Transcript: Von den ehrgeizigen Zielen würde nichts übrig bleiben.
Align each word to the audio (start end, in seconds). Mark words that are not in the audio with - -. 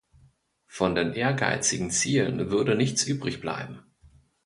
Von 0.65 0.95
den 0.95 1.13
ehrgeizigen 1.13 1.91
Zielen 1.91 2.49
würde 2.49 2.73
nichts 2.75 3.03
übrig 3.05 3.39
bleiben. 3.39 3.83